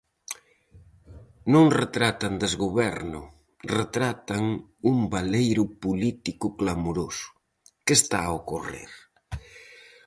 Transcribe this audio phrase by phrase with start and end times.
[1.53, 3.21] Non retratan desgoberno,
[3.77, 4.43] retratan
[4.91, 7.29] un baleiro político clamoroso
[7.85, 8.91] Que está a ocorrer?